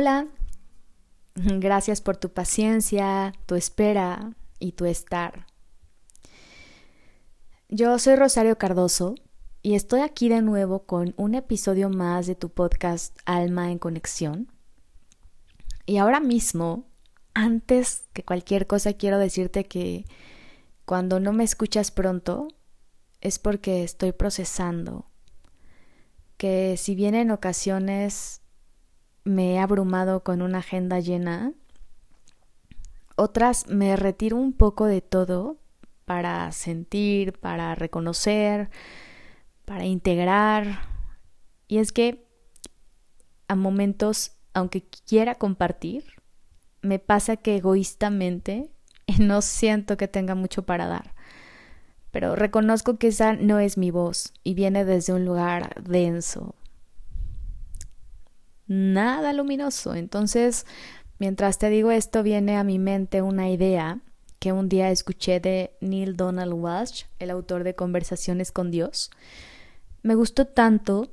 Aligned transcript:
Hola, 0.00 0.28
gracias 1.34 2.00
por 2.00 2.16
tu 2.16 2.32
paciencia, 2.32 3.32
tu 3.46 3.56
espera 3.56 4.32
y 4.60 4.70
tu 4.70 4.84
estar. 4.84 5.46
Yo 7.68 7.98
soy 7.98 8.14
Rosario 8.14 8.56
Cardoso 8.58 9.16
y 9.60 9.74
estoy 9.74 10.02
aquí 10.02 10.28
de 10.28 10.40
nuevo 10.40 10.86
con 10.86 11.14
un 11.16 11.34
episodio 11.34 11.90
más 11.90 12.28
de 12.28 12.36
tu 12.36 12.48
podcast 12.48 13.18
Alma 13.24 13.72
en 13.72 13.80
Conexión. 13.80 14.52
Y 15.84 15.96
ahora 15.96 16.20
mismo, 16.20 16.86
antes 17.34 18.04
que 18.12 18.22
cualquier 18.22 18.68
cosa, 18.68 18.92
quiero 18.92 19.18
decirte 19.18 19.64
que 19.64 20.04
cuando 20.84 21.18
no 21.18 21.32
me 21.32 21.42
escuchas 21.42 21.90
pronto 21.90 22.46
es 23.20 23.40
porque 23.40 23.82
estoy 23.82 24.12
procesando. 24.12 25.10
Que 26.36 26.76
si 26.76 26.94
bien 26.94 27.16
en 27.16 27.32
ocasiones 27.32 28.42
me 29.28 29.54
he 29.54 29.58
abrumado 29.58 30.22
con 30.22 30.42
una 30.42 30.58
agenda 30.58 31.00
llena, 31.00 31.52
otras 33.16 33.68
me 33.68 33.96
retiro 33.96 34.36
un 34.36 34.52
poco 34.52 34.86
de 34.86 35.00
todo 35.00 35.58
para 36.04 36.50
sentir, 36.52 37.38
para 37.38 37.74
reconocer, 37.74 38.70
para 39.64 39.84
integrar. 39.84 40.80
Y 41.66 41.78
es 41.78 41.92
que 41.92 42.26
a 43.48 43.54
momentos, 43.54 44.32
aunque 44.54 44.84
quiera 45.06 45.34
compartir, 45.34 46.04
me 46.80 46.98
pasa 46.98 47.36
que 47.36 47.56
egoístamente 47.56 48.70
no 49.18 49.42
siento 49.42 49.96
que 49.96 50.08
tenga 50.08 50.34
mucho 50.34 50.62
para 50.62 50.86
dar. 50.86 51.14
Pero 52.10 52.36
reconozco 52.36 52.98
que 52.98 53.08
esa 53.08 53.34
no 53.34 53.58
es 53.58 53.76
mi 53.76 53.90
voz 53.90 54.32
y 54.42 54.54
viene 54.54 54.84
desde 54.84 55.12
un 55.12 55.24
lugar 55.24 55.82
denso, 55.82 56.54
nada 58.68 59.32
luminoso. 59.32 59.94
Entonces, 59.94 60.66
mientras 61.18 61.58
te 61.58 61.70
digo 61.70 61.90
esto, 61.90 62.22
viene 62.22 62.56
a 62.56 62.64
mi 62.64 62.78
mente 62.78 63.22
una 63.22 63.50
idea 63.50 64.00
que 64.38 64.52
un 64.52 64.68
día 64.68 64.90
escuché 64.90 65.40
de 65.40 65.76
Neil 65.80 66.16
Donald 66.16 66.52
Walsh, 66.52 67.04
el 67.18 67.30
autor 67.30 67.64
de 67.64 67.74
Conversaciones 67.74 68.52
con 68.52 68.70
Dios. 68.70 69.10
Me 70.02 70.14
gustó 70.14 70.46
tanto 70.46 71.10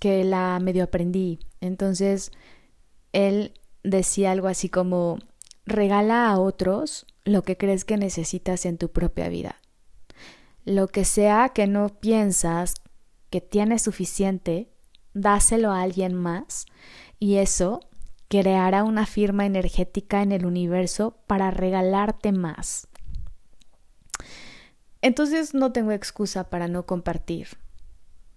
que 0.00 0.24
la 0.24 0.58
medio 0.60 0.84
aprendí. 0.84 1.38
Entonces, 1.60 2.32
él 3.12 3.52
decía 3.84 4.32
algo 4.32 4.48
así 4.48 4.68
como, 4.68 5.18
regala 5.66 6.28
a 6.28 6.38
otros 6.38 7.06
lo 7.24 7.42
que 7.42 7.56
crees 7.56 7.84
que 7.84 7.96
necesitas 7.96 8.66
en 8.66 8.78
tu 8.78 8.90
propia 8.90 9.28
vida. 9.28 9.56
Lo 10.64 10.88
que 10.88 11.04
sea 11.04 11.50
que 11.50 11.66
no 11.66 11.88
piensas 11.88 12.74
que 13.30 13.40
tienes 13.40 13.82
suficiente, 13.82 14.70
dáselo 15.20 15.72
a 15.72 15.82
alguien 15.82 16.14
más 16.14 16.66
y 17.18 17.36
eso 17.36 17.80
creará 18.28 18.84
una 18.84 19.06
firma 19.06 19.46
energética 19.46 20.22
en 20.22 20.32
el 20.32 20.46
universo 20.46 21.16
para 21.26 21.50
regalarte 21.50 22.32
más. 22.32 22.88
Entonces 25.00 25.54
no 25.54 25.72
tengo 25.72 25.92
excusa 25.92 26.50
para 26.50 26.68
no 26.68 26.84
compartir, 26.84 27.48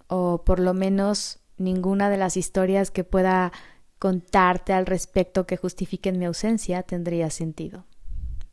o 0.08 0.44
por 0.44 0.60
lo 0.60 0.73
menos 0.73 1.40
ninguna 1.58 2.10
de 2.10 2.18
las 2.18 2.38
historias 2.38 2.92
que 2.92 3.04
pueda 3.04 3.52
contarte 4.00 4.73
al 4.73 4.86
respecto 4.86 5.45
que 5.45 5.58
justifiquen 5.58 6.18
mi 6.18 6.26
ausencia 6.26 6.84
tendría 6.84 7.30
sentido. 7.30 7.86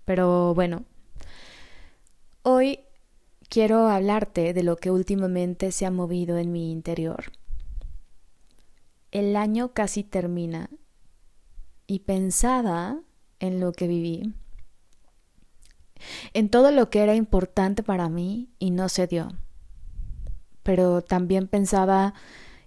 Pero 0.04 0.54
bueno, 0.54 0.84
hoy 2.42 2.80
quiero 3.48 3.88
hablarte 3.88 4.52
de 4.54 4.62
lo 4.62 4.76
que 4.76 4.90
últimamente 4.90 5.70
se 5.70 5.86
ha 5.86 5.90
movido 5.90 6.38
en 6.38 6.50
mi 6.50 6.70
interior 6.70 7.24
el 9.10 9.36
año 9.36 9.72
casi 9.72 10.04
termina 10.04 10.70
y 11.86 12.00
pensaba 12.00 13.00
en 13.40 13.60
lo 13.60 13.72
que 13.72 13.86
viví, 13.86 14.34
en 16.34 16.48
todo 16.48 16.70
lo 16.70 16.90
que 16.90 17.02
era 17.02 17.14
importante 17.14 17.82
para 17.82 18.08
mí 18.08 18.50
y 18.58 18.70
no 18.70 18.88
se 18.88 19.06
dio. 19.06 19.28
Pero 20.62 21.02
también 21.02 21.48
pensaba 21.48 22.14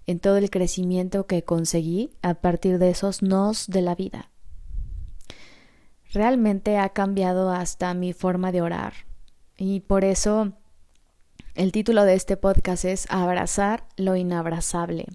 en 0.07 0.19
todo 0.19 0.37
el 0.37 0.49
crecimiento 0.49 1.27
que 1.27 1.43
conseguí 1.43 2.11
a 2.21 2.35
partir 2.35 2.79
de 2.79 2.89
esos 2.89 3.21
nos 3.21 3.67
de 3.67 3.81
la 3.81 3.95
vida. 3.95 4.31
Realmente 6.11 6.77
ha 6.77 6.89
cambiado 6.89 7.51
hasta 7.51 7.93
mi 7.93 8.11
forma 8.11 8.51
de 8.51 8.61
orar 8.61 8.93
y 9.57 9.81
por 9.81 10.03
eso 10.03 10.53
el 11.53 11.71
título 11.71 12.03
de 12.03 12.15
este 12.15 12.37
podcast 12.37 12.85
es 12.85 13.05
Abrazar 13.09 13.85
lo 13.97 14.15
inabrazable. 14.15 15.05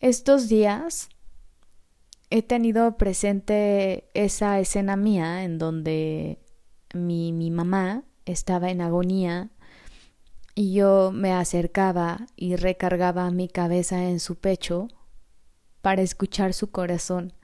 Estos 0.00 0.48
días 0.48 1.10
he 2.30 2.42
tenido 2.42 2.96
presente 2.96 4.08
esa 4.14 4.58
escena 4.58 4.96
mía 4.96 5.44
en 5.44 5.58
donde 5.58 6.38
mi, 6.94 7.34
mi 7.34 7.50
mamá 7.50 8.04
estaba 8.24 8.70
en 8.70 8.80
agonía 8.80 9.50
y 10.54 10.72
yo 10.72 11.10
me 11.12 11.34
acercaba 11.34 12.26
y 12.34 12.56
recargaba 12.56 13.30
mi 13.30 13.46
cabeza 13.46 14.08
en 14.08 14.20
su 14.20 14.36
pecho 14.36 14.88
para 15.82 16.00
escuchar 16.00 16.54
su 16.54 16.70
corazón, 16.70 17.34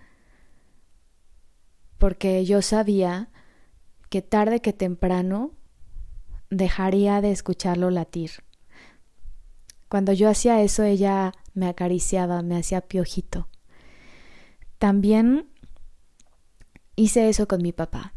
porque 1.98 2.42
yo 2.46 2.62
sabía 2.62 3.28
que 4.08 4.22
tarde 4.22 4.60
que 4.60 4.72
temprano 4.72 5.52
dejaría 6.48 7.20
de 7.20 7.32
escucharlo 7.32 7.90
latir. 7.90 8.45
Cuando 9.88 10.12
yo 10.12 10.28
hacía 10.28 10.62
eso, 10.62 10.82
ella 10.82 11.32
me 11.54 11.68
acariciaba, 11.68 12.42
me 12.42 12.56
hacía 12.56 12.80
piojito. 12.80 13.48
También 14.78 15.48
hice 16.96 17.28
eso 17.28 17.46
con 17.46 17.62
mi 17.62 17.72
papá. 17.72 18.12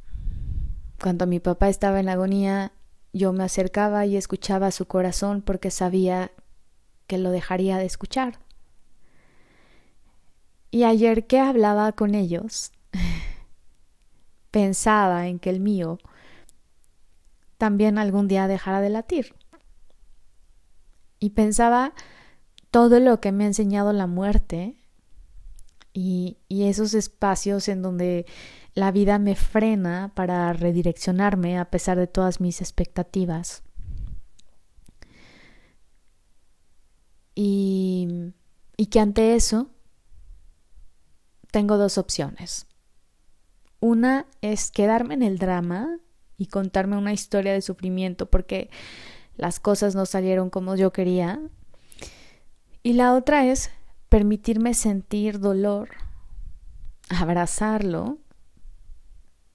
Cuando 1.02 1.28
mi 1.28 1.40
papá 1.40 1.70
estaba 1.70 2.00
en 2.00 2.10
agonía, 2.10 2.74
yo 3.14 3.34
me 3.34 3.44
acercaba 3.44 4.06
y 4.06 4.18
escuchaba 4.18 4.72
su 4.72 4.86
corazón 4.86 5.42
porque 5.42 5.72
sabía 5.72 6.32
que 7.08 7.18
lo 7.18 7.32
dejaría 7.32 7.78
de 7.78 7.86
escuchar. 7.86 8.40
Y 10.72 10.84
ayer 10.84 11.26
que 11.26 11.40
hablaba 11.40 11.92
con 11.94 12.14
ellos, 12.16 12.72
pensaba 14.52 15.28
en 15.28 15.40
que 15.40 15.50
el 15.50 15.60
mío 15.60 16.00
también 17.58 17.98
algún 17.98 18.28
día 18.28 18.48
dejara 18.48 18.82
de 18.82 18.90
latir. 18.90 19.36
Y 21.20 21.32
pensaba 21.32 21.94
todo 22.72 23.00
lo 23.00 23.20
que 23.20 23.32
me 23.32 23.44
ha 23.44 23.48
enseñado 23.48 23.94
la 23.94 24.08
muerte 24.08 24.76
y, 25.94 26.38
esos 26.50 26.94
espacios 26.94 27.68
en 27.68 27.82
donde 27.82 28.26
la 28.74 28.92
vida 28.92 29.20
me 29.20 29.36
frena 29.36 30.12
para 30.16 30.54
redireccionarme 30.54 31.58
a 31.58 31.70
pesar 31.70 31.98
de 31.98 32.08
todas 32.08 32.40
mis 32.40 32.62
expectativas. 32.62 33.64
Y, 37.36 38.34
y 38.78 38.88
que 38.88 39.00
ante 39.00 39.36
eso 39.36 39.70
tengo 41.52 41.78
dos 41.78 41.98
opciones. 41.98 42.68
Una 43.80 44.28
es 44.42 44.72
quedarme 44.72 45.16
en 45.16 45.24
el 45.24 45.38
drama 45.38 46.00
y 46.38 46.48
contarme 46.48 46.98
una 46.98 47.14
historia 47.14 47.54
de 47.54 47.62
sufrimiento 47.62 48.30
porque 48.30 48.70
las 49.40 49.62
cosas 49.62 49.96
no 49.96 50.06
salieron 50.06 50.50
como 50.50 50.76
yo 50.76 50.92
quería 50.92 51.40
y 52.84 52.92
la 52.92 53.14
otra 53.14 53.46
es 53.46 53.72
permitirme 54.10 54.74
sentir 54.74 55.40
dolor, 55.40 55.92
abrazarlo 57.08 58.18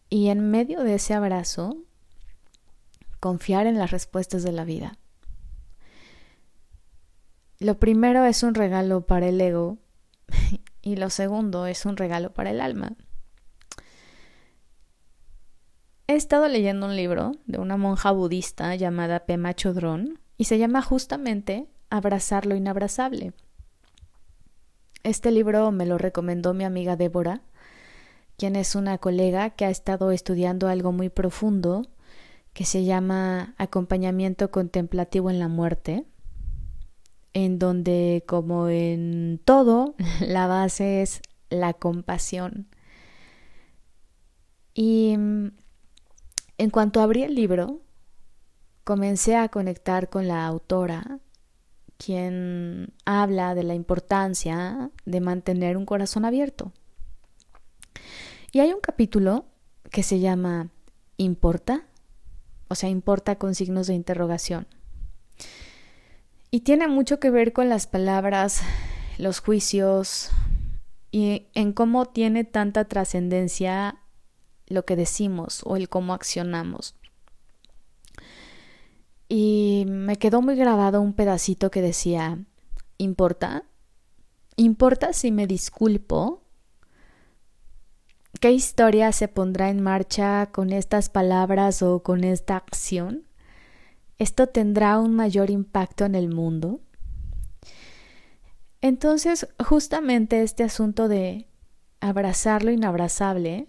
y 0.08 0.28
en 0.28 0.50
medio 0.50 0.84
de 0.84 0.94
ese 0.94 1.12
abrazo 1.12 1.76
confiar 3.20 3.66
en 3.66 3.76
las 3.76 3.90
respuestas 3.90 4.42
de 4.42 4.52
la 4.52 4.64
vida. 4.64 4.96
Lo 7.58 7.78
primero 7.78 8.25
es 8.25 8.42
un 8.42 8.54
regalo 8.54 9.02
para 9.02 9.28
el 9.28 9.38
ego 9.38 9.76
y 10.80 10.96
lo 10.96 11.10
segundo 11.10 11.66
es 11.66 11.84
un 11.84 11.98
regalo 11.98 12.32
para 12.32 12.50
el 12.50 12.62
alma. 12.62 12.96
He 16.06 16.16
estado 16.16 16.48
leyendo 16.48 16.84
un 16.86 16.96
libro 16.96 17.32
de 17.46 17.58
una 17.58 17.78
monja 17.78 18.10
budista 18.10 18.74
llamada 18.74 19.24
Pema 19.24 19.54
Chodron 19.54 20.18
y 20.36 20.44
se 20.44 20.58
llama 20.58 20.82
justamente 20.82 21.66
Abrazar 21.88 22.44
lo 22.44 22.54
inabrazable. 22.56 23.32
Este 25.02 25.30
libro 25.30 25.72
me 25.72 25.86
lo 25.86 25.96
recomendó 25.96 26.52
mi 26.52 26.64
amiga 26.64 26.96
Débora, 26.96 27.40
quien 28.36 28.54
es 28.54 28.74
una 28.74 28.98
colega 28.98 29.50
que 29.50 29.64
ha 29.64 29.70
estado 29.70 30.10
estudiando 30.10 30.68
algo 30.68 30.92
muy 30.92 31.08
profundo 31.08 31.86
que 32.52 32.66
se 32.66 32.84
llama 32.84 33.54
acompañamiento 33.56 34.50
contemplativo 34.50 35.30
en 35.30 35.38
la 35.38 35.48
muerte, 35.48 36.04
en 37.32 37.58
donde, 37.58 38.24
como 38.26 38.68
en 38.68 39.40
todo, 39.42 39.94
la 40.20 40.48
base 40.48 41.00
es 41.00 41.22
la 41.48 41.72
compasión. 41.72 42.68
Y 44.74 45.16
mm, 45.16 45.48
en 46.58 46.70
cuanto 46.70 47.00
abrí 47.00 47.22
el 47.22 47.34
libro, 47.34 47.80
comencé 48.84 49.36
a 49.36 49.48
conectar 49.48 50.10
con 50.10 50.28
la 50.28 50.46
autora 50.46 51.18
quien 51.96 52.92
habla 53.04 53.54
de 53.54 53.62
la 53.62 53.74
importancia 53.74 54.90
de 55.04 55.20
mantener 55.20 55.76
un 55.76 55.86
corazón 55.86 56.24
abierto. 56.24 56.72
Y 58.52 58.60
hay 58.60 58.72
un 58.72 58.80
capítulo 58.80 59.46
que 59.90 60.02
se 60.02 60.20
llama 60.20 60.68
¿Importa? 61.16 61.86
O 62.68 62.74
sea, 62.74 62.88
importa 62.88 63.36
con 63.36 63.54
signos 63.54 63.86
de 63.86 63.94
interrogación. 63.94 64.66
Y 66.50 66.60
tiene 66.60 66.86
mucho 66.88 67.18
que 67.18 67.30
ver 67.30 67.52
con 67.52 67.68
las 67.68 67.86
palabras, 67.86 68.62
los 69.18 69.40
juicios 69.40 70.30
y 71.10 71.46
en 71.54 71.72
cómo 71.72 72.06
tiene 72.06 72.44
tanta 72.44 72.84
trascendencia 72.84 74.00
lo 74.66 74.84
que 74.84 74.96
decimos 74.96 75.62
o 75.64 75.76
el 75.76 75.88
cómo 75.88 76.14
accionamos. 76.14 76.94
Y 79.28 79.84
me 79.88 80.16
quedó 80.16 80.43
muy 80.43 80.56
grabado 80.56 81.00
un 81.00 81.12
pedacito 81.12 81.70
que 81.70 81.82
decía, 81.82 82.38
¿importa? 82.99 83.64
¿Importa 84.56 85.12
si 85.12 85.32
me 85.32 85.46
disculpo? 85.46 86.43
¿Qué 88.40 88.52
historia 88.52 89.11
se 89.12 89.28
pondrá 89.28 89.70
en 89.70 89.82
marcha 89.82 90.46
con 90.52 90.72
estas 90.72 91.08
palabras 91.08 91.82
o 91.82 92.02
con 92.02 92.25
esta 92.25 92.56
acción? 92.56 93.26
¿Esto 94.19 94.49
tendrá 94.49 94.99
un 94.99 95.14
mayor 95.14 95.50
impacto 95.50 96.05
en 96.05 96.14
el 96.14 96.28
mundo? 96.28 96.81
Entonces, 98.81 99.49
justamente 99.66 100.43
este 100.43 100.62
asunto 100.62 101.08
de 101.08 101.49
abrazar 102.00 102.62
lo 102.62 102.70
inabrazable 102.70 103.66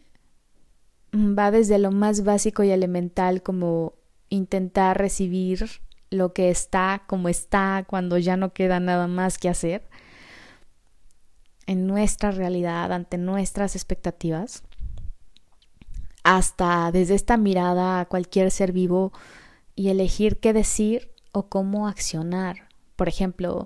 va 1.15 1.51
desde 1.51 1.79
lo 1.79 1.91
más 1.91 2.23
básico 2.23 2.63
y 2.63 2.71
elemental 2.71 3.41
como 3.41 3.93
intentar 4.29 4.97
recibir 4.97 5.69
lo 6.09 6.33
que 6.33 6.49
está 6.49 7.03
como 7.07 7.29
está 7.29 7.85
cuando 7.87 8.17
ya 8.17 8.37
no 8.37 8.53
queda 8.53 8.79
nada 8.79 9.07
más 9.07 9.37
que 9.37 9.49
hacer 9.49 9.87
en 11.67 11.87
nuestra 11.87 12.31
realidad, 12.31 12.91
ante 12.91 13.17
nuestras 13.17 13.75
expectativas, 13.75 14.63
hasta 16.23 16.91
desde 16.91 17.15
esta 17.15 17.37
mirada 17.37 17.99
a 17.99 18.05
cualquier 18.05 18.51
ser 18.51 18.71
vivo 18.71 19.13
y 19.75 19.89
elegir 19.89 20.39
qué 20.39 20.53
decir 20.53 21.11
o 21.31 21.49
cómo 21.49 21.87
accionar. 21.87 22.69
Por 22.95 23.09
ejemplo, 23.09 23.65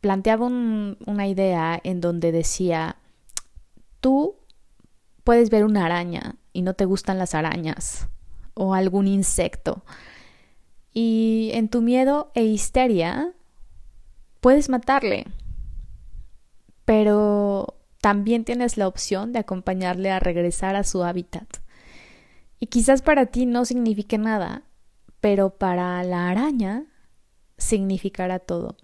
planteaba 0.00 0.46
una 0.46 1.28
idea 1.28 1.80
en 1.82 2.00
donde 2.00 2.32
decía, 2.32 2.96
tú 4.00 4.36
puedes 5.22 5.50
ver 5.50 5.64
una 5.64 5.86
araña 5.86 6.36
y 6.54 6.62
no 6.62 6.72
te 6.72 6.86
gustan 6.86 7.18
las 7.18 7.34
arañas 7.34 8.08
o 8.54 8.72
algún 8.72 9.06
insecto. 9.06 9.84
Y 10.94 11.50
en 11.52 11.68
tu 11.68 11.82
miedo 11.82 12.30
e 12.34 12.44
histeria 12.44 13.34
puedes 14.40 14.70
matarle 14.70 15.26
pero 16.84 17.78
también 18.00 18.44
tienes 18.44 18.76
la 18.76 18.88
opción 18.88 19.32
de 19.32 19.38
acompañarle 19.38 20.10
a 20.10 20.20
regresar 20.20 20.76
a 20.76 20.84
su 20.84 21.02
hábitat. 21.04 21.58
Y 22.60 22.66
quizás 22.66 23.02
para 23.02 23.26
ti 23.26 23.46
no 23.46 23.64
signifique 23.64 24.18
nada, 24.18 24.64
pero 25.20 25.56
para 25.56 26.02
la 26.04 26.28
araña 26.28 26.84
significará 27.56 28.38
todo. 28.38 28.76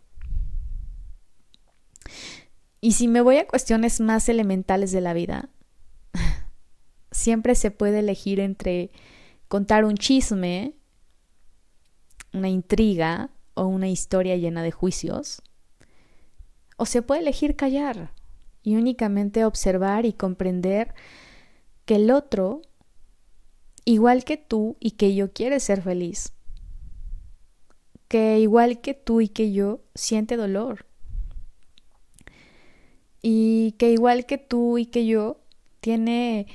Y 2.80 2.92
si 2.92 3.08
me 3.08 3.20
voy 3.20 3.36
a 3.36 3.46
cuestiones 3.46 4.00
más 4.00 4.28
elementales 4.28 4.90
de 4.90 5.02
la 5.02 5.12
vida, 5.12 5.50
siempre 7.20 7.54
se 7.54 7.70
puede 7.70 8.00
elegir 8.00 8.40
entre 8.40 8.90
contar 9.46 9.84
un 9.84 9.96
chisme, 9.96 10.74
una 12.32 12.48
intriga 12.48 13.30
o 13.54 13.66
una 13.66 13.88
historia 13.88 14.36
llena 14.36 14.62
de 14.62 14.70
juicios, 14.70 15.42
o 16.76 16.86
se 16.86 17.02
puede 17.02 17.20
elegir 17.20 17.56
callar 17.56 18.14
y 18.62 18.76
únicamente 18.76 19.44
observar 19.44 20.06
y 20.06 20.14
comprender 20.14 20.94
que 21.84 21.96
el 21.96 22.10
otro, 22.10 22.62
igual 23.84 24.24
que 24.24 24.36
tú 24.36 24.76
y 24.80 24.92
que 24.92 25.14
yo, 25.14 25.32
quiere 25.32 25.60
ser 25.60 25.82
feliz. 25.82 26.32
Que 28.08 28.40
igual 28.40 28.80
que 28.80 28.94
tú 28.94 29.20
y 29.20 29.28
que 29.28 29.52
yo, 29.52 29.82
siente 29.94 30.36
dolor. 30.36 30.86
Y 33.22 33.72
que 33.72 33.92
igual 33.92 34.24
que 34.26 34.38
tú 34.38 34.78
y 34.78 34.86
que 34.86 35.06
yo, 35.06 35.40
tiene 35.80 36.46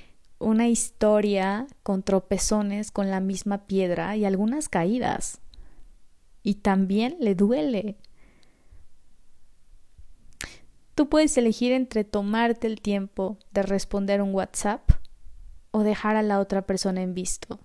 una 0.46 0.68
historia 0.68 1.66
con 1.82 2.04
tropezones 2.04 2.92
con 2.92 3.10
la 3.10 3.20
misma 3.20 3.66
piedra 3.66 4.16
y 4.16 4.26
algunas 4.26 4.70
caídas. 4.70 5.42
Y 6.44 6.56
también 6.56 7.18
le 7.20 7.34
duele. 7.34 7.98
Tú 10.94 11.10
puedes 11.10 11.36
elegir 11.40 11.72
entre 11.72 12.04
tomarte 12.04 12.68
el 12.68 12.80
tiempo 12.80 13.40
de 13.50 13.64
responder 13.64 14.22
un 14.22 14.36
WhatsApp 14.36 14.92
o 15.72 15.82
dejar 15.82 16.16
a 16.16 16.22
la 16.22 16.40
otra 16.40 16.68
persona 16.68 17.02
en 17.02 17.16
visto. 17.16 17.60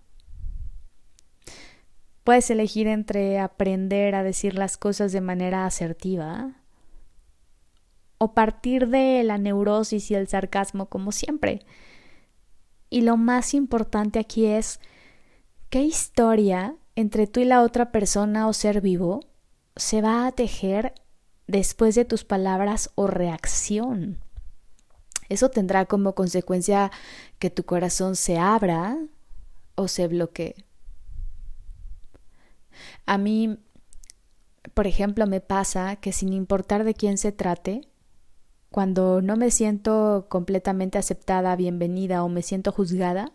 Puedes 2.25 2.51
elegir 2.51 2.87
entre 2.87 3.41
aprender 3.41 4.15
a 4.15 4.23
decir 4.23 4.55
las 4.55 4.79
cosas 4.79 5.13
de 5.13 5.21
manera 5.21 5.67
asertiva 5.67 6.57
o 8.17 8.33
partir 8.33 8.89
de 8.89 9.23
la 9.23 9.37
neurosis 9.37 10.11
y 10.11 10.15
el 10.15 10.29
sarcasmo 10.29 10.87
como 10.87 11.13
siempre. 11.13 11.61
Y 12.91 13.03
lo 13.03 13.17
más 13.17 13.55
importante 13.55 14.19
aquí 14.19 14.47
es 14.47 14.81
qué 15.71 15.83
historia 15.83 16.77
entre 16.97 17.27
tú 17.27 17.41
y 17.41 17.45
la 17.45 17.63
otra 17.63 17.93
persona 17.93 18.49
o 18.49 18.53
ser 18.53 18.81
vivo 18.81 19.21
se 19.77 20.03
va 20.03 20.27
a 20.27 20.33
tejer 20.33 20.93
después 21.47 21.95
de 21.95 22.05
tus 22.05 22.25
palabras 22.25 22.91
o 22.97 23.07
reacción. 23.07 24.19
Eso 25.29 25.49
tendrá 25.49 25.87
como 25.87 26.17
consecuencia 26.17 26.91
que 27.39 27.51
tu 27.51 27.65
corazón 27.65 28.17
se 28.17 28.39
abra 28.39 28.99
o 29.77 29.87
se 29.87 30.09
bloquee. 30.09 30.57
A 33.07 33.17
mí, 33.17 33.59
por 34.75 34.89
ejemplo, 34.89 35.27
me 35.27 35.41
pasa 35.41 35.97
que 35.97 36.13
sin 36.13 36.33
importar 36.33 36.83
de 36.83 36.95
quién 36.95 37.17
se 37.17 37.31
trate, 37.31 37.90
cuando 38.71 39.21
no 39.21 39.37
me 39.37 39.51
siento 39.51 40.27
completamente 40.29 40.97
aceptada, 40.97 41.57
bienvenida 41.57 42.23
o 42.23 42.29
me 42.29 42.43
siento 42.43 42.71
juzgada, 42.71 43.33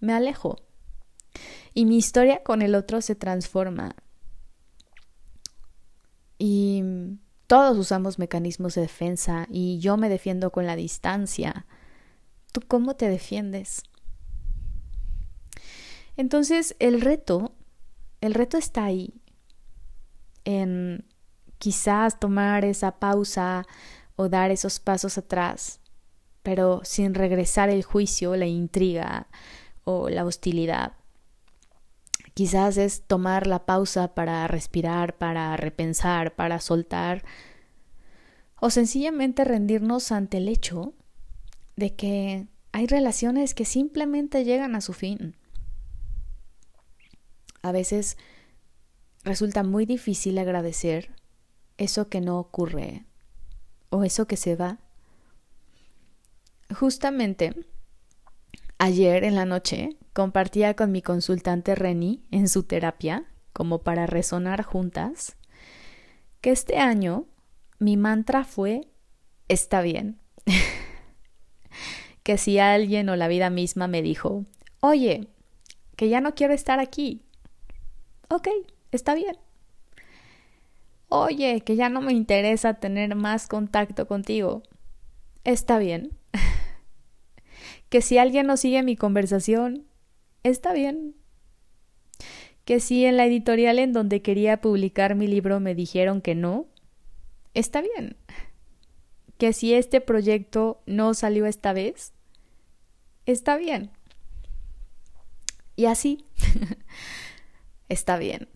me 0.00 0.12
alejo. 0.12 0.56
Y 1.74 1.86
mi 1.86 1.98
historia 1.98 2.42
con 2.42 2.62
el 2.62 2.74
otro 2.74 3.00
se 3.02 3.16
transforma. 3.16 3.96
Y 6.38 6.82
todos 7.46 7.76
usamos 7.76 8.18
mecanismos 8.18 8.74
de 8.74 8.82
defensa 8.82 9.46
y 9.50 9.78
yo 9.80 9.96
me 9.96 10.08
defiendo 10.08 10.50
con 10.52 10.66
la 10.66 10.76
distancia. 10.76 11.66
¿Tú 12.52 12.60
cómo 12.66 12.94
te 12.94 13.08
defiendes? 13.08 13.82
Entonces, 16.16 16.76
el 16.78 17.00
reto, 17.00 17.52
el 18.20 18.34
reto 18.34 18.56
está 18.56 18.84
ahí, 18.84 19.20
en 20.44 21.04
quizás 21.58 22.18
tomar 22.20 22.64
esa 22.64 22.98
pausa 22.98 23.66
o 24.16 24.28
dar 24.28 24.50
esos 24.50 24.80
pasos 24.80 25.18
atrás, 25.18 25.80
pero 26.42 26.80
sin 26.84 27.14
regresar 27.14 27.68
el 27.70 27.84
juicio, 27.84 28.34
la 28.36 28.46
intriga 28.46 29.28
o 29.84 30.08
la 30.08 30.24
hostilidad. 30.24 30.92
Quizás 32.34 32.76
es 32.76 33.02
tomar 33.02 33.46
la 33.46 33.64
pausa 33.64 34.14
para 34.14 34.46
respirar, 34.48 35.16
para 35.16 35.56
repensar, 35.56 36.34
para 36.34 36.60
soltar, 36.60 37.24
o 38.60 38.70
sencillamente 38.70 39.44
rendirnos 39.44 40.12
ante 40.12 40.38
el 40.38 40.48
hecho 40.48 40.94
de 41.76 41.94
que 41.94 42.46
hay 42.72 42.86
relaciones 42.86 43.54
que 43.54 43.64
simplemente 43.64 44.44
llegan 44.44 44.74
a 44.74 44.80
su 44.80 44.92
fin. 44.92 45.36
A 47.62 47.72
veces 47.72 48.16
resulta 49.24 49.62
muy 49.62 49.86
difícil 49.86 50.38
agradecer 50.38 51.10
eso 51.78 52.08
que 52.08 52.20
no 52.20 52.38
ocurre 52.38 53.04
o 53.90 54.04
eso 54.04 54.26
que 54.26 54.36
se 54.36 54.56
va. 54.56 54.78
Justamente 56.74 57.54
ayer 58.78 59.24
en 59.24 59.34
la 59.34 59.44
noche 59.44 59.96
compartía 60.12 60.74
con 60.74 60.92
mi 60.92 61.02
consultante 61.02 61.74
Reni 61.74 62.24
en 62.30 62.48
su 62.48 62.64
terapia, 62.64 63.24
como 63.52 63.82
para 63.82 64.06
resonar 64.06 64.62
juntas, 64.62 65.36
que 66.40 66.50
este 66.50 66.78
año 66.78 67.26
mi 67.78 67.96
mantra 67.96 68.44
fue 68.44 68.88
está 69.48 69.80
bien. 69.82 70.18
que 72.22 72.38
si 72.38 72.58
alguien 72.58 73.08
o 73.08 73.16
la 73.16 73.28
vida 73.28 73.50
misma 73.50 73.86
me 73.86 74.02
dijo, 74.02 74.46
oye, 74.80 75.28
que 75.96 76.08
ya 76.08 76.20
no 76.20 76.34
quiero 76.34 76.54
estar 76.54 76.80
aquí. 76.80 77.22
Ok, 78.28 78.48
está 78.90 79.14
bien. 79.14 79.36
Oye, 81.24 81.60
que 81.62 81.76
ya 81.76 81.88
no 81.88 82.00
me 82.00 82.12
interesa 82.12 82.74
tener 82.74 83.14
más 83.14 83.48
contacto 83.48 84.06
contigo. 84.06 84.62
Está 85.44 85.78
bien. 85.78 86.10
que 87.88 88.02
si 88.02 88.18
alguien 88.18 88.46
no 88.46 88.56
sigue 88.56 88.82
mi 88.82 88.96
conversación, 88.96 89.86
está 90.42 90.72
bien. 90.72 91.14
Que 92.64 92.80
si 92.80 93.04
en 93.04 93.16
la 93.16 93.26
editorial 93.26 93.78
en 93.78 93.92
donde 93.92 94.22
quería 94.22 94.60
publicar 94.60 95.14
mi 95.14 95.26
libro 95.26 95.60
me 95.60 95.74
dijeron 95.74 96.20
que 96.20 96.34
no, 96.34 96.66
está 97.54 97.80
bien. 97.80 98.16
Que 99.38 99.52
si 99.52 99.74
este 99.74 100.00
proyecto 100.00 100.80
no 100.86 101.12
salió 101.12 101.44
esta 101.44 101.74
vez, 101.74 102.14
está 103.26 103.58
bien. 103.58 103.90
Y 105.76 105.84
así, 105.84 106.24
está 107.90 108.16
bien. 108.16 108.48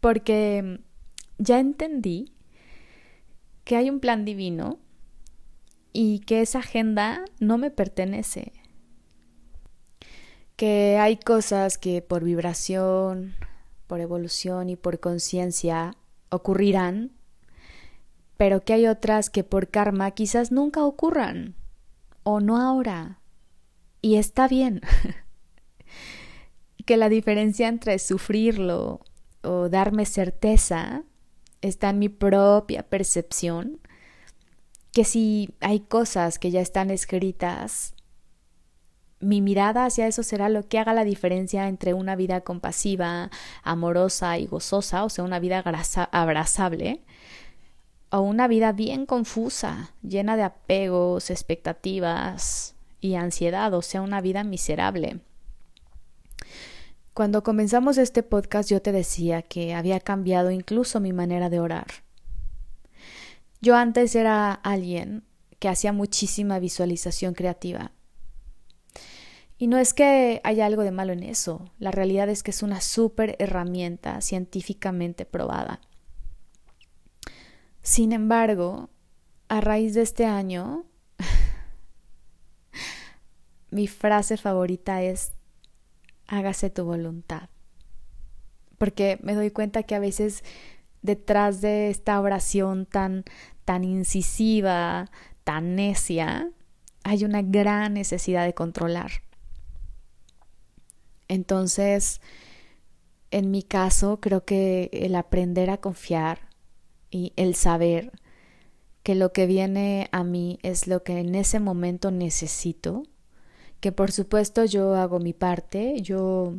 Porque 0.00 0.80
ya 1.38 1.58
entendí 1.58 2.32
que 3.64 3.76
hay 3.76 3.90
un 3.90 4.00
plan 4.00 4.24
divino 4.24 4.78
y 5.92 6.20
que 6.20 6.42
esa 6.42 6.60
agenda 6.60 7.24
no 7.40 7.58
me 7.58 7.70
pertenece. 7.70 8.52
Que 10.56 10.98
hay 10.98 11.16
cosas 11.16 11.78
que 11.78 12.00
por 12.02 12.22
vibración, 12.22 13.34
por 13.86 14.00
evolución 14.00 14.70
y 14.70 14.76
por 14.76 15.00
conciencia 15.00 15.96
ocurrirán, 16.30 17.12
pero 18.36 18.64
que 18.64 18.74
hay 18.74 18.86
otras 18.86 19.30
que 19.30 19.44
por 19.44 19.68
karma 19.68 20.10
quizás 20.12 20.52
nunca 20.52 20.84
ocurran, 20.84 21.54
o 22.22 22.40
no 22.40 22.60
ahora. 22.60 23.20
Y 24.00 24.16
está 24.16 24.48
bien. 24.48 24.80
que 26.86 26.96
la 26.96 27.08
diferencia 27.08 27.68
entre 27.68 27.98
sufrirlo 27.98 29.00
o 29.42 29.68
darme 29.68 30.06
certeza 30.06 31.02
está 31.62 31.90
en 31.90 31.98
mi 31.98 32.08
propia 32.08 32.82
percepción, 32.82 33.80
que 34.92 35.04
si 35.04 35.50
hay 35.60 35.80
cosas 35.80 36.38
que 36.38 36.50
ya 36.50 36.60
están 36.60 36.90
escritas, 36.90 37.94
mi 39.20 39.40
mirada 39.40 39.86
hacia 39.86 40.06
eso 40.06 40.22
será 40.22 40.48
lo 40.48 40.68
que 40.68 40.78
haga 40.78 40.94
la 40.94 41.04
diferencia 41.04 41.68
entre 41.68 41.94
una 41.94 42.16
vida 42.16 42.42
compasiva, 42.42 43.30
amorosa 43.62 44.38
y 44.38 44.46
gozosa, 44.46 45.04
o 45.04 45.08
sea, 45.08 45.24
una 45.24 45.38
vida 45.38 45.64
abrazable, 46.12 47.02
o 48.10 48.20
una 48.20 48.46
vida 48.46 48.72
bien 48.72 49.06
confusa, 49.06 49.92
llena 50.02 50.36
de 50.36 50.44
apegos, 50.44 51.30
expectativas 51.30 52.74
y 53.00 53.14
ansiedad, 53.14 53.72
o 53.74 53.82
sea, 53.82 54.02
una 54.02 54.20
vida 54.20 54.44
miserable. 54.44 55.20
Cuando 57.16 57.42
comenzamos 57.42 57.96
este 57.96 58.22
podcast 58.22 58.68
yo 58.68 58.82
te 58.82 58.92
decía 58.92 59.40
que 59.40 59.72
había 59.72 60.00
cambiado 60.00 60.50
incluso 60.50 61.00
mi 61.00 61.14
manera 61.14 61.48
de 61.48 61.60
orar. 61.60 61.86
Yo 63.62 63.74
antes 63.74 64.14
era 64.14 64.52
alguien 64.52 65.24
que 65.58 65.70
hacía 65.70 65.94
muchísima 65.94 66.58
visualización 66.58 67.32
creativa. 67.32 67.92
Y 69.56 69.66
no 69.66 69.78
es 69.78 69.94
que 69.94 70.42
haya 70.44 70.66
algo 70.66 70.82
de 70.82 70.90
malo 70.90 71.14
en 71.14 71.22
eso, 71.22 71.70
la 71.78 71.90
realidad 71.90 72.28
es 72.28 72.42
que 72.42 72.50
es 72.50 72.62
una 72.62 72.82
súper 72.82 73.34
herramienta 73.38 74.20
científicamente 74.20 75.24
probada. 75.24 75.80
Sin 77.80 78.12
embargo, 78.12 78.90
a 79.48 79.62
raíz 79.62 79.94
de 79.94 80.02
este 80.02 80.26
año, 80.26 80.84
mi 83.70 83.86
frase 83.86 84.36
favorita 84.36 85.02
es 85.02 85.32
hágase 86.26 86.70
tu 86.70 86.84
voluntad. 86.84 87.48
Porque 88.78 89.18
me 89.22 89.34
doy 89.34 89.50
cuenta 89.50 89.82
que 89.84 89.94
a 89.94 90.00
veces 90.00 90.44
detrás 91.02 91.60
de 91.60 91.90
esta 91.90 92.20
oración 92.20 92.86
tan, 92.86 93.24
tan 93.64 93.84
incisiva, 93.84 95.10
tan 95.44 95.76
necia, 95.76 96.50
hay 97.04 97.24
una 97.24 97.42
gran 97.42 97.94
necesidad 97.94 98.44
de 98.44 98.54
controlar. 98.54 99.10
Entonces, 101.28 102.20
en 103.30 103.50
mi 103.50 103.62
caso, 103.62 104.20
creo 104.20 104.44
que 104.44 104.90
el 104.92 105.14
aprender 105.14 105.70
a 105.70 105.78
confiar 105.78 106.48
y 107.10 107.32
el 107.36 107.54
saber 107.54 108.12
que 109.02 109.14
lo 109.14 109.32
que 109.32 109.46
viene 109.46 110.08
a 110.10 110.24
mí 110.24 110.58
es 110.62 110.88
lo 110.88 111.02
que 111.02 111.18
en 111.18 111.34
ese 111.34 111.60
momento 111.60 112.10
necesito, 112.10 113.04
que 113.80 113.92
por 113.92 114.12
supuesto 114.12 114.64
yo 114.64 114.94
hago 114.94 115.18
mi 115.18 115.32
parte, 115.32 116.00
yo 116.02 116.54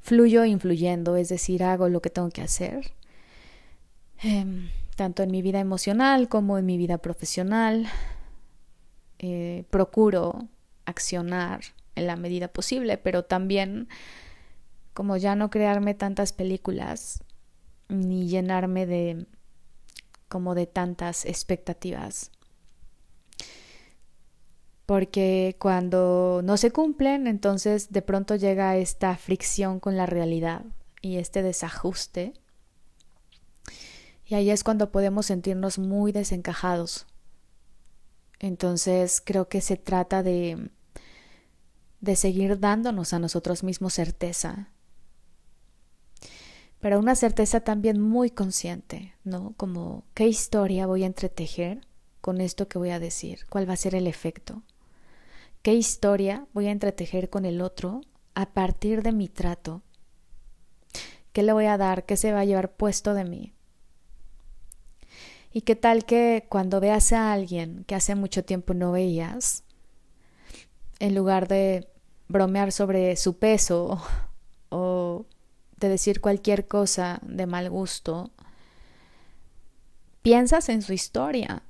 fluyo 0.00 0.44
influyendo, 0.44 1.16
es 1.16 1.28
decir, 1.28 1.62
hago 1.62 1.88
lo 1.88 2.00
que 2.00 2.10
tengo 2.10 2.30
que 2.30 2.42
hacer, 2.42 2.92
em, 4.22 4.70
tanto 4.96 5.22
en 5.22 5.30
mi 5.30 5.42
vida 5.42 5.60
emocional 5.60 6.28
como 6.28 6.58
en 6.58 6.66
mi 6.66 6.76
vida 6.76 6.98
profesional. 6.98 7.86
Eh, 9.20 9.64
procuro 9.70 10.48
accionar 10.84 11.60
en 11.96 12.06
la 12.06 12.16
medida 12.16 12.48
posible, 12.48 12.98
pero 12.98 13.24
también 13.24 13.88
como 14.94 15.16
ya 15.16 15.34
no 15.36 15.50
crearme 15.50 15.94
tantas 15.94 16.32
películas 16.32 17.22
ni 17.88 18.28
llenarme 18.28 18.86
de 18.86 19.26
como 20.28 20.54
de 20.54 20.66
tantas 20.66 21.24
expectativas 21.24 22.30
porque 24.88 25.54
cuando 25.58 26.40
no 26.42 26.56
se 26.56 26.70
cumplen, 26.70 27.26
entonces 27.26 27.92
de 27.92 28.00
pronto 28.00 28.36
llega 28.36 28.78
esta 28.78 29.14
fricción 29.18 29.80
con 29.80 29.98
la 29.98 30.06
realidad 30.06 30.64
y 31.02 31.18
este 31.18 31.42
desajuste. 31.42 32.32
Y 34.24 34.34
ahí 34.34 34.48
es 34.48 34.64
cuando 34.64 34.90
podemos 34.90 35.26
sentirnos 35.26 35.78
muy 35.78 36.10
desencajados. 36.10 37.06
Entonces 38.38 39.20
creo 39.22 39.50
que 39.50 39.60
se 39.60 39.76
trata 39.76 40.22
de 40.22 40.70
de 42.00 42.16
seguir 42.16 42.58
dándonos 42.58 43.12
a 43.12 43.18
nosotros 43.18 43.62
mismos 43.62 43.92
certeza. 43.92 44.70
Pero 46.80 46.98
una 46.98 47.14
certeza 47.14 47.60
también 47.60 48.00
muy 48.00 48.30
consciente, 48.30 49.12
¿no? 49.22 49.52
Como 49.58 50.04
qué 50.14 50.28
historia 50.28 50.86
voy 50.86 51.02
a 51.02 51.08
entretejer 51.08 51.86
con 52.22 52.40
esto 52.40 52.68
que 52.68 52.78
voy 52.78 52.88
a 52.88 52.98
decir, 52.98 53.40
cuál 53.50 53.68
va 53.68 53.74
a 53.74 53.76
ser 53.76 53.94
el 53.94 54.06
efecto. 54.06 54.62
¿Qué 55.62 55.74
historia 55.74 56.46
voy 56.52 56.68
a 56.68 56.70
entretejer 56.70 57.30
con 57.30 57.44
el 57.44 57.60
otro 57.60 58.02
a 58.34 58.46
partir 58.46 59.02
de 59.02 59.12
mi 59.12 59.28
trato? 59.28 59.82
¿Qué 61.32 61.42
le 61.42 61.52
voy 61.52 61.66
a 61.66 61.76
dar? 61.76 62.06
¿Qué 62.06 62.16
se 62.16 62.32
va 62.32 62.40
a 62.40 62.44
llevar 62.44 62.72
puesto 62.72 63.12
de 63.12 63.24
mí? 63.24 63.52
¿Y 65.52 65.62
qué 65.62 65.74
tal 65.74 66.04
que 66.04 66.46
cuando 66.48 66.78
veas 66.78 67.12
a 67.12 67.32
alguien 67.32 67.84
que 67.84 67.96
hace 67.96 68.14
mucho 68.14 68.44
tiempo 68.44 68.72
no 68.72 68.92
veías, 68.92 69.64
en 71.00 71.14
lugar 71.14 71.48
de 71.48 71.88
bromear 72.28 72.70
sobre 72.70 73.16
su 73.16 73.38
peso 73.38 74.00
o 74.68 75.26
de 75.76 75.88
decir 75.88 76.20
cualquier 76.20 76.68
cosa 76.68 77.20
de 77.22 77.46
mal 77.46 77.68
gusto, 77.68 78.30
piensas 80.22 80.68
en 80.68 80.82
su 80.82 80.92
historia? 80.92 81.64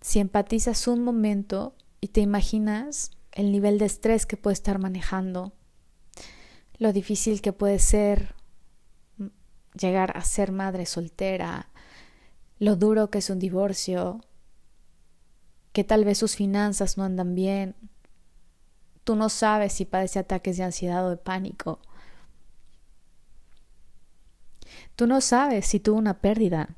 Si 0.00 0.18
empatizas 0.18 0.88
un 0.88 1.04
momento 1.04 1.74
y 2.00 2.08
te 2.08 2.20
imaginas 2.20 3.10
el 3.32 3.52
nivel 3.52 3.78
de 3.78 3.86
estrés 3.86 4.26
que 4.26 4.36
puede 4.36 4.54
estar 4.54 4.78
manejando, 4.78 5.52
lo 6.78 6.92
difícil 6.92 7.40
que 7.40 7.52
puede 7.52 7.78
ser 7.78 8.34
llegar 9.74 10.16
a 10.16 10.22
ser 10.22 10.52
madre 10.52 10.86
soltera, 10.86 11.68
lo 12.58 12.76
duro 12.76 13.10
que 13.10 13.18
es 13.18 13.30
un 13.30 13.38
divorcio, 13.38 14.24
que 15.72 15.84
tal 15.84 16.04
vez 16.04 16.18
sus 16.18 16.36
finanzas 16.36 16.96
no 16.96 17.04
andan 17.04 17.34
bien, 17.34 17.76
tú 19.04 19.14
no 19.16 19.28
sabes 19.28 19.72
si 19.72 19.84
padece 19.84 20.18
ataques 20.18 20.56
de 20.56 20.64
ansiedad 20.64 21.06
o 21.06 21.10
de 21.10 21.16
pánico, 21.16 21.80
tú 24.96 25.06
no 25.06 25.20
sabes 25.20 25.66
si 25.66 25.80
tuvo 25.80 25.98
una 25.98 26.20
pérdida, 26.20 26.76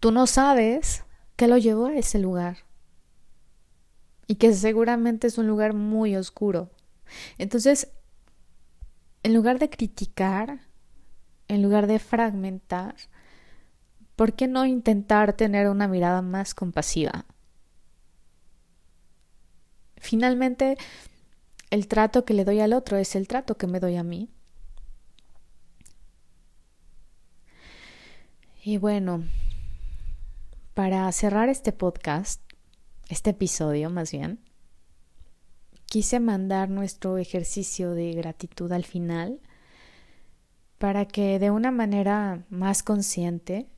tú 0.00 0.12
no 0.12 0.26
sabes 0.26 1.04
qué 1.36 1.48
lo 1.48 1.58
llevó 1.58 1.86
a 1.86 1.96
ese 1.96 2.18
lugar 2.18 2.67
y 4.28 4.36
que 4.36 4.52
seguramente 4.52 5.26
es 5.26 5.38
un 5.38 5.48
lugar 5.48 5.72
muy 5.72 6.14
oscuro. 6.14 6.70
Entonces, 7.38 7.90
en 9.22 9.34
lugar 9.34 9.58
de 9.58 9.70
criticar, 9.70 10.60
en 11.48 11.62
lugar 11.62 11.86
de 11.86 11.98
fragmentar, 11.98 12.94
¿por 14.14 14.34
qué 14.34 14.46
no 14.46 14.66
intentar 14.66 15.32
tener 15.32 15.68
una 15.68 15.88
mirada 15.88 16.20
más 16.20 16.54
compasiva? 16.54 17.24
Finalmente, 19.96 20.76
el 21.70 21.88
trato 21.88 22.26
que 22.26 22.34
le 22.34 22.44
doy 22.44 22.60
al 22.60 22.74
otro 22.74 22.98
es 22.98 23.16
el 23.16 23.26
trato 23.28 23.56
que 23.56 23.66
me 23.66 23.80
doy 23.80 23.96
a 23.96 24.02
mí. 24.02 24.28
Y 28.62 28.76
bueno, 28.76 29.24
para 30.74 31.10
cerrar 31.12 31.48
este 31.48 31.72
podcast, 31.72 32.42
este 33.08 33.30
episodio 33.30 33.90
más 33.90 34.12
bien, 34.12 34.40
quise 35.86 36.20
mandar 36.20 36.68
nuestro 36.68 37.18
ejercicio 37.18 37.92
de 37.92 38.12
gratitud 38.12 38.70
al 38.72 38.84
final 38.84 39.40
para 40.78 41.06
que 41.06 41.38
de 41.38 41.50
una 41.50 41.70
manera 41.70 42.44
más 42.50 42.82
consciente 42.82 43.68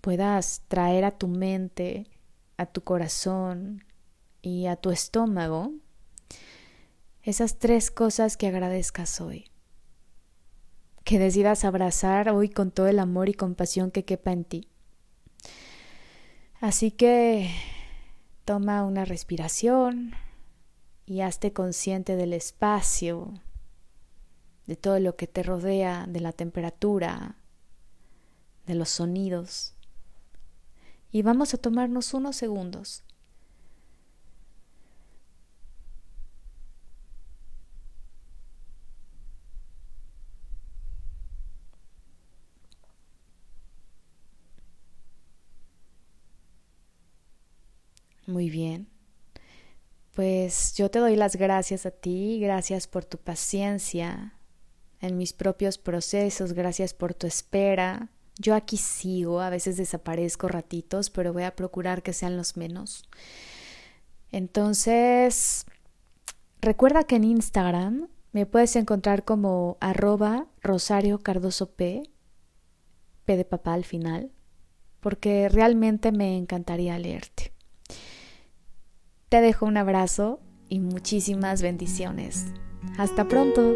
puedas 0.00 0.62
traer 0.68 1.04
a 1.04 1.12
tu 1.12 1.28
mente, 1.28 2.08
a 2.56 2.66
tu 2.66 2.82
corazón 2.82 3.84
y 4.42 4.66
a 4.66 4.76
tu 4.76 4.90
estómago 4.90 5.72
esas 7.22 7.58
tres 7.58 7.92
cosas 7.92 8.36
que 8.36 8.48
agradezcas 8.48 9.20
hoy. 9.20 9.48
que 11.04 11.18
decidas 11.18 11.64
abrazar 11.64 12.28
hoy 12.28 12.48
con 12.48 12.70
todo 12.70 12.86
el 12.86 13.00
amor 13.00 13.28
y 13.28 13.34
compasión 13.34 13.90
que 13.90 14.04
quepa 14.04 14.30
en 14.30 14.44
ti. 14.44 14.68
Así 16.60 16.92
que 16.92 17.50
toma 18.44 18.84
una 18.84 19.04
respiración 19.04 20.12
y 21.06 21.20
hazte 21.20 21.52
consciente 21.52 22.16
del 22.16 22.32
espacio, 22.32 23.34
de 24.66 24.76
todo 24.76 24.98
lo 25.00 25.16
que 25.16 25.26
te 25.26 25.42
rodea, 25.42 26.06
de 26.08 26.20
la 26.20 26.32
temperatura, 26.32 27.36
de 28.66 28.74
los 28.74 28.88
sonidos. 28.88 29.74
Y 31.10 31.22
vamos 31.22 31.54
a 31.54 31.58
tomarnos 31.58 32.14
unos 32.14 32.36
segundos 32.36 33.04
Muy 48.32 48.48
bien. 48.48 48.88
Pues 50.14 50.74
yo 50.74 50.90
te 50.90 51.00
doy 51.00 51.16
las 51.16 51.36
gracias 51.36 51.84
a 51.84 51.90
ti, 51.90 52.40
gracias 52.40 52.86
por 52.86 53.04
tu 53.04 53.18
paciencia 53.18 54.32
en 55.02 55.18
mis 55.18 55.34
propios 55.34 55.76
procesos, 55.76 56.54
gracias 56.54 56.94
por 56.94 57.12
tu 57.12 57.26
espera. 57.26 58.08
Yo 58.38 58.54
aquí 58.54 58.78
sigo, 58.78 59.42
a 59.42 59.50
veces 59.50 59.76
desaparezco 59.76 60.48
ratitos, 60.48 61.10
pero 61.10 61.34
voy 61.34 61.42
a 61.42 61.54
procurar 61.54 62.02
que 62.02 62.14
sean 62.14 62.38
los 62.38 62.56
menos. 62.56 63.04
Entonces, 64.30 65.66
recuerda 66.62 67.04
que 67.04 67.16
en 67.16 67.24
Instagram 67.24 68.08
me 68.32 68.46
puedes 68.46 68.76
encontrar 68.76 69.26
como 69.26 69.76
arroba 69.80 70.46
Rosario 70.62 71.18
Cardoso 71.18 71.72
P, 71.72 72.02
P 73.26 73.36
de 73.36 73.44
papá 73.44 73.74
al 73.74 73.84
final, 73.84 74.32
porque 75.00 75.50
realmente 75.50 76.12
me 76.12 76.38
encantaría 76.38 76.98
leerte. 76.98 77.51
Te 79.32 79.40
dejo 79.40 79.64
un 79.64 79.78
abrazo 79.78 80.40
y 80.68 80.80
muchísimas 80.80 81.62
bendiciones. 81.62 82.44
Hasta 82.98 83.28
pronto. 83.28 83.74